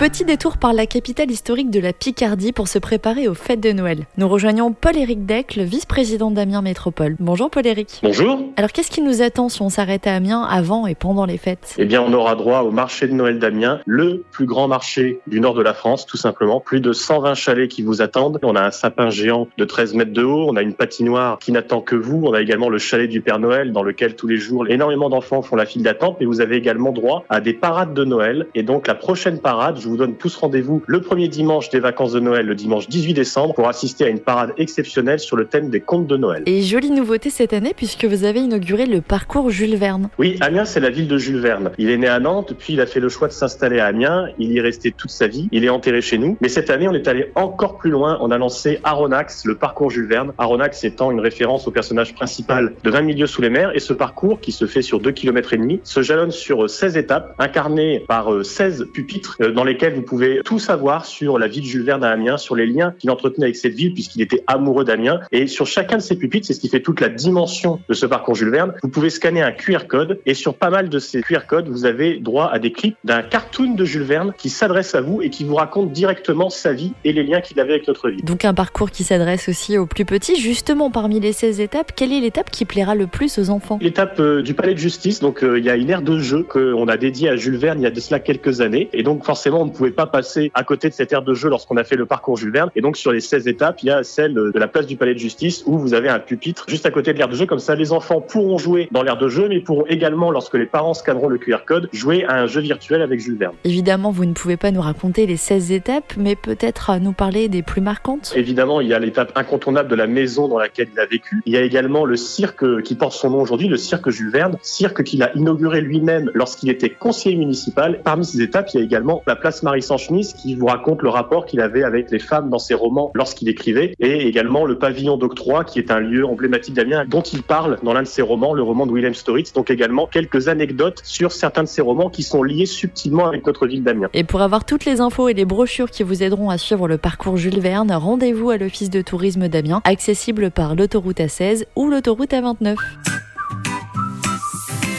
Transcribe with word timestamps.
Petit 0.00 0.24
détour 0.24 0.56
par 0.56 0.72
la 0.72 0.86
capitale 0.86 1.30
historique 1.30 1.70
de 1.70 1.78
la 1.78 1.92
Picardie 1.92 2.52
pour 2.52 2.68
se 2.68 2.78
préparer 2.78 3.28
aux 3.28 3.34
fêtes 3.34 3.60
de 3.60 3.70
Noël. 3.72 4.06
Nous 4.16 4.26
rejoignons 4.26 4.72
Paul-Éric 4.72 5.26
Deck, 5.26 5.58
vice-président 5.58 6.30
d'Amiens 6.30 6.62
Métropole. 6.62 7.16
Bonjour 7.20 7.50
Paul-Éric. 7.50 8.00
Bonjour. 8.02 8.40
Alors 8.56 8.72
qu'est-ce 8.72 8.90
qui 8.90 9.02
nous 9.02 9.20
attend 9.20 9.50
si 9.50 9.60
on 9.60 9.68
s'arrête 9.68 10.06
à 10.06 10.14
Amiens 10.14 10.42
avant 10.42 10.86
et 10.86 10.94
pendant 10.94 11.26
les 11.26 11.36
fêtes? 11.36 11.74
Eh 11.76 11.84
bien, 11.84 12.00
on 12.00 12.14
aura 12.14 12.34
droit 12.34 12.60
au 12.60 12.70
marché 12.70 13.08
de 13.08 13.12
Noël 13.12 13.38
d'Amiens, 13.38 13.80
le 13.84 14.24
plus 14.30 14.46
grand 14.46 14.68
marché 14.68 15.20
du 15.26 15.38
nord 15.38 15.52
de 15.52 15.60
la 15.60 15.74
France, 15.74 16.06
tout 16.06 16.16
simplement. 16.16 16.60
Plus 16.60 16.80
de 16.80 16.94
120 16.94 17.34
chalets 17.34 17.68
qui 17.68 17.82
vous 17.82 18.00
attendent. 18.00 18.38
On 18.42 18.56
a 18.56 18.62
un 18.62 18.70
sapin 18.70 19.10
géant 19.10 19.48
de 19.58 19.66
13 19.66 19.92
mètres 19.92 20.14
de 20.14 20.22
haut. 20.22 20.46
On 20.48 20.56
a 20.56 20.62
une 20.62 20.72
patinoire 20.72 21.38
qui 21.40 21.52
n'attend 21.52 21.82
que 21.82 21.94
vous. 21.94 22.22
On 22.24 22.32
a 22.32 22.40
également 22.40 22.70
le 22.70 22.78
chalet 22.78 23.10
du 23.10 23.20
Père 23.20 23.38
Noël 23.38 23.70
dans 23.70 23.82
lequel 23.82 24.16
tous 24.16 24.28
les 24.28 24.38
jours 24.38 24.66
énormément 24.66 25.10
d'enfants 25.10 25.42
font 25.42 25.56
la 25.56 25.66
file 25.66 25.82
d'attente. 25.82 26.16
Mais 26.20 26.24
vous 26.24 26.40
avez 26.40 26.56
également 26.56 26.92
droit 26.92 27.26
à 27.28 27.42
des 27.42 27.52
parades 27.52 27.92
de 27.92 28.06
Noël. 28.06 28.46
Et 28.54 28.62
donc, 28.62 28.86
la 28.86 28.94
prochaine 28.94 29.40
parade, 29.40 29.78
je 29.78 29.89
vous 29.90 29.96
donne 29.96 30.14
tous 30.14 30.36
rendez-vous 30.36 30.82
le 30.86 31.00
premier 31.00 31.28
dimanche 31.28 31.68
des 31.70 31.80
vacances 31.80 32.12
de 32.12 32.20
Noël, 32.20 32.46
le 32.46 32.54
dimanche 32.54 32.88
18 32.88 33.14
décembre, 33.14 33.54
pour 33.54 33.68
assister 33.68 34.04
à 34.04 34.08
une 34.08 34.20
parade 34.20 34.52
exceptionnelle 34.56 35.18
sur 35.18 35.36
le 35.36 35.46
thème 35.46 35.68
des 35.68 35.80
contes 35.80 36.06
de 36.06 36.16
Noël. 36.16 36.44
Et 36.46 36.62
jolie 36.62 36.90
nouveauté 36.90 37.28
cette 37.30 37.52
année 37.52 37.74
puisque 37.76 38.04
vous 38.04 38.24
avez 38.24 38.40
inauguré 38.40 38.86
le 38.86 39.00
parcours 39.00 39.50
Jules 39.50 39.76
Verne. 39.76 40.08
Oui, 40.18 40.36
Amiens, 40.40 40.64
c'est 40.64 40.80
la 40.80 40.90
ville 40.90 41.08
de 41.08 41.18
Jules 41.18 41.40
Verne. 41.40 41.72
Il 41.78 41.90
est 41.90 41.96
né 41.96 42.06
à 42.06 42.20
Nantes, 42.20 42.54
puis 42.58 42.74
il 42.74 42.80
a 42.80 42.86
fait 42.86 43.00
le 43.00 43.08
choix 43.08 43.28
de 43.28 43.32
s'installer 43.32 43.80
à 43.80 43.86
Amiens. 43.86 44.28
Il 44.38 44.52
y 44.52 44.58
est 44.58 44.60
resté 44.60 44.92
toute 44.92 45.10
sa 45.10 45.26
vie. 45.26 45.48
Il 45.52 45.64
est 45.64 45.68
enterré 45.68 46.00
chez 46.00 46.18
nous. 46.18 46.36
Mais 46.40 46.48
cette 46.48 46.70
année, 46.70 46.86
on 46.88 46.94
est 46.94 47.08
allé 47.08 47.32
encore 47.34 47.76
plus 47.78 47.90
loin. 47.90 48.18
On 48.20 48.30
a 48.30 48.38
lancé 48.38 48.78
Aronax, 48.84 49.44
le 49.44 49.56
parcours 49.56 49.90
Jules 49.90 50.06
Verne. 50.06 50.32
Aronax 50.38 50.84
étant 50.84 51.10
une 51.10 51.20
référence 51.20 51.66
au 51.66 51.70
personnage 51.70 52.14
principal 52.14 52.74
de 52.82 52.90
20 52.90 53.02
milieux 53.02 53.26
sous 53.26 53.42
les 53.42 53.50
mers. 53.50 53.74
Et 53.74 53.80
ce 53.80 53.92
parcours, 53.92 54.40
qui 54.40 54.52
se 54.52 54.66
fait 54.66 54.82
sur 54.82 55.00
2 55.00 55.10
km 55.10 55.54
et 55.54 55.58
demi, 55.58 55.80
se 55.82 56.02
jalonne 56.02 56.30
sur 56.30 56.68
16 56.70 56.96
étapes, 56.96 57.34
incarnées 57.38 58.04
par 58.06 58.44
16 58.44 58.86
pupitres, 58.92 59.36
euh, 59.40 59.50
dans 59.52 59.64
lesquels 59.80 59.94
vous 59.94 60.02
pouvez 60.02 60.40
tout 60.44 60.58
savoir 60.58 61.06
sur 61.06 61.38
la 61.38 61.48
vie 61.48 61.60
de 61.60 61.64
Jules 61.64 61.84
Verne 61.84 62.04
à 62.04 62.10
Amiens, 62.10 62.36
sur 62.36 62.54
les 62.54 62.66
liens 62.66 62.94
qu'il 62.98 63.10
entretenait 63.10 63.46
avec 63.46 63.56
cette 63.56 63.72
ville 63.72 63.94
puisqu'il 63.94 64.20
était 64.20 64.42
amoureux 64.46 64.84
d'Amiens. 64.84 65.20
Et 65.32 65.46
sur 65.46 65.66
chacun 65.66 65.96
de 65.96 66.02
ces 66.02 66.16
pupitres, 66.16 66.46
c'est 66.46 66.52
ce 66.52 66.60
qui 66.60 66.68
fait 66.68 66.80
toute 66.80 67.00
la 67.00 67.08
dimension 67.08 67.80
de 67.88 67.94
ce 67.94 68.04
parcours 68.04 68.34
Jules 68.34 68.50
Verne. 68.50 68.74
Vous 68.82 68.90
pouvez 68.90 69.08
scanner 69.08 69.40
un 69.40 69.52
QR 69.52 69.86
code 69.88 70.20
et 70.26 70.34
sur 70.34 70.54
pas 70.54 70.68
mal 70.68 70.90
de 70.90 70.98
ces 70.98 71.22
QR 71.22 71.46
codes, 71.48 71.68
vous 71.68 71.86
avez 71.86 72.18
droit 72.18 72.50
à 72.52 72.58
des 72.58 72.72
clips 72.72 72.96
d'un 73.04 73.22
cartoon 73.22 73.74
de 73.74 73.84
Jules 73.86 74.02
Verne 74.02 74.34
qui 74.36 74.50
s'adresse 74.50 74.94
à 74.94 75.00
vous 75.00 75.22
et 75.22 75.30
qui 75.30 75.44
vous 75.44 75.54
raconte 75.54 75.92
directement 75.92 76.50
sa 76.50 76.74
vie 76.74 76.92
et 77.04 77.14
les 77.14 77.22
liens 77.22 77.40
qu'il 77.40 77.58
avait 77.58 77.72
avec 77.72 77.88
notre 77.88 78.10
vie. 78.10 78.22
Donc 78.22 78.44
un 78.44 78.52
parcours 78.52 78.90
qui 78.90 79.04
s'adresse 79.04 79.48
aussi 79.48 79.78
aux 79.78 79.86
plus 79.86 80.04
petits. 80.04 80.38
Justement, 80.38 80.90
parmi 80.90 81.20
les 81.20 81.32
16 81.32 81.60
étapes, 81.60 81.92
quelle 81.96 82.12
est 82.12 82.20
l'étape 82.20 82.50
qui 82.50 82.66
plaira 82.66 82.94
le 82.94 83.06
plus 83.06 83.38
aux 83.38 83.48
enfants? 83.48 83.78
L'étape 83.80 84.20
euh, 84.20 84.42
du 84.42 84.52
palais 84.52 84.74
de 84.74 84.78
justice. 84.78 85.20
Donc 85.20 85.42
euh, 85.42 85.58
il 85.58 85.64
y 85.64 85.70
a 85.70 85.76
une 85.76 85.88
aire 85.88 86.02
de 86.02 86.18
jeu 86.18 86.42
qu'on 86.42 86.86
a 86.86 86.96
dédiée 86.98 87.30
à 87.30 87.36
Jules 87.36 87.56
Verne 87.56 87.80
il 87.80 87.84
y 87.84 87.86
a 87.86 87.90
de 87.90 88.00
cela 88.00 88.20
quelques 88.20 88.60
années. 88.60 88.90
Et 88.92 89.02
donc 89.02 89.24
forcément, 89.24 89.59
on 89.60 89.66
ne 89.66 89.70
pouvait 89.70 89.90
pas 89.90 90.06
passer 90.06 90.50
à 90.54 90.64
côté 90.64 90.88
de 90.88 90.94
cette 90.94 91.12
aire 91.12 91.22
de 91.22 91.34
jeu 91.34 91.48
lorsqu'on 91.48 91.76
a 91.76 91.84
fait 91.84 91.96
le 91.96 92.06
parcours 92.06 92.36
Jules 92.36 92.52
Verne. 92.52 92.70
Et 92.76 92.80
donc 92.80 92.96
sur 92.96 93.12
les 93.12 93.20
16 93.20 93.48
étapes, 93.48 93.82
il 93.82 93.86
y 93.86 93.90
a 93.90 94.02
celle 94.02 94.34
de 94.34 94.52
la 94.58 94.68
place 94.68 94.86
du 94.86 94.96
palais 94.96 95.14
de 95.14 95.18
justice 95.18 95.62
où 95.66 95.78
vous 95.78 95.94
avez 95.94 96.08
un 96.08 96.18
pupitre 96.18 96.64
juste 96.68 96.86
à 96.86 96.90
côté 96.90 97.12
de 97.12 97.18
l'aire 97.18 97.28
de 97.28 97.34
jeu. 97.34 97.46
Comme 97.46 97.58
ça, 97.58 97.74
les 97.74 97.92
enfants 97.92 98.20
pourront 98.20 98.58
jouer 98.58 98.88
dans 98.92 99.02
l'aire 99.02 99.18
de 99.18 99.28
jeu, 99.28 99.48
mais 99.48 99.60
pourront 99.60 99.84
également, 99.88 100.30
lorsque 100.30 100.54
les 100.54 100.66
parents 100.66 100.94
scanneront 100.94 101.28
le 101.28 101.38
QR 101.38 101.58
code, 101.66 101.88
jouer 101.92 102.24
à 102.24 102.40
un 102.40 102.46
jeu 102.46 102.60
virtuel 102.60 103.02
avec 103.02 103.20
Jules 103.20 103.36
Verne. 103.36 103.54
Évidemment, 103.64 104.10
vous 104.10 104.24
ne 104.24 104.32
pouvez 104.32 104.56
pas 104.56 104.70
nous 104.70 104.80
raconter 104.80 105.26
les 105.26 105.36
16 105.36 105.72
étapes, 105.72 106.14
mais 106.16 106.36
peut-être 106.36 106.98
nous 107.00 107.12
parler 107.12 107.48
des 107.48 107.62
plus 107.62 107.80
marquantes. 107.80 108.32
Évidemment, 108.36 108.80
il 108.80 108.88
y 108.88 108.94
a 108.94 108.98
l'étape 108.98 109.32
incontournable 109.34 109.88
de 109.88 109.94
la 109.94 110.06
maison 110.06 110.48
dans 110.48 110.58
laquelle 110.58 110.88
il 110.92 111.00
a 111.00 111.06
vécu. 111.06 111.42
Il 111.46 111.52
y 111.52 111.56
a 111.56 111.62
également 111.62 112.04
le 112.04 112.16
cirque 112.16 112.82
qui 112.82 112.94
porte 112.94 113.12
son 113.12 113.30
nom 113.30 113.40
aujourd'hui, 113.40 113.68
le 113.68 113.76
cirque 113.76 114.10
Jules 114.10 114.30
Verne, 114.30 114.56
cirque 114.62 115.02
qu'il 115.02 115.22
a 115.22 115.34
inauguré 115.34 115.80
lui-même 115.80 116.30
lorsqu'il 116.34 116.70
était 116.70 116.90
conseiller 116.90 117.36
municipal. 117.36 118.00
Parmi 118.04 118.24
ces 118.24 118.40
étapes, 118.42 118.68
il 118.72 118.78
y 118.78 118.80
a 118.80 118.84
également 118.84 119.22
la 119.26 119.36
place 119.36 119.49
Marie 119.62 119.82
sans 119.82 119.96
chemise 119.96 120.32
qui 120.34 120.54
vous 120.54 120.66
raconte 120.66 121.02
le 121.02 121.08
rapport 121.08 121.46
qu'il 121.46 121.60
avait 121.60 121.82
avec 121.82 122.10
les 122.10 122.18
femmes 122.18 122.50
dans 122.50 122.58
ses 122.58 122.74
romans 122.74 123.10
lorsqu'il 123.14 123.48
écrivait, 123.48 123.94
et 124.00 124.26
également 124.26 124.64
le 124.64 124.78
pavillon 124.78 125.16
d'octroi 125.16 125.64
qui 125.64 125.78
est 125.78 125.90
un 125.90 126.00
lieu 126.00 126.24
emblématique 126.24 126.74
d'Amiens 126.74 127.04
dont 127.06 127.22
il 127.22 127.42
parle 127.42 127.78
dans 127.82 127.92
l'un 127.92 128.02
de 128.02 128.06
ses 128.06 128.22
romans, 128.22 128.54
le 128.54 128.62
roman 128.62 128.86
de 128.86 128.92
William 128.92 129.14
Storitz. 129.14 129.52
Donc 129.52 129.70
également 129.70 130.06
quelques 130.06 130.48
anecdotes 130.48 131.00
sur 131.04 131.32
certains 131.32 131.62
de 131.62 131.68
ses 131.68 131.82
romans 131.82 132.10
qui 132.10 132.22
sont 132.22 132.42
liés 132.42 132.66
subtilement 132.66 133.26
avec 133.26 133.46
notre 133.46 133.66
ville 133.66 133.82
d'Amiens. 133.82 134.08
Et 134.14 134.24
pour 134.24 134.40
avoir 134.42 134.64
toutes 134.64 134.84
les 134.84 135.00
infos 135.00 135.28
et 135.28 135.34
les 135.34 135.44
brochures 135.44 135.90
qui 135.90 136.02
vous 136.02 136.22
aideront 136.22 136.50
à 136.50 136.58
suivre 136.58 136.88
le 136.88 136.98
parcours 136.98 137.36
Jules 137.36 137.60
Verne, 137.60 137.92
rendez-vous 137.92 138.50
à 138.50 138.56
l'Office 138.56 138.90
de 138.90 139.02
tourisme 139.02 139.48
d'Amiens, 139.48 139.80
accessible 139.84 140.50
par 140.50 140.74
l'autoroute 140.74 141.18
A16 141.18 141.64
ou 141.76 141.90
l'autoroute 141.90 142.32
A29. 142.32 142.76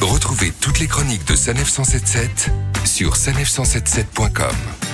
Retrouvez 0.02 0.52
toutes 0.59 0.80
les 0.80 0.88
chroniques 0.88 1.28
de 1.28 1.36
Sanef 1.36 1.68
177 1.68 2.71
sur 2.86 3.16
sanef177.com. 3.16 4.91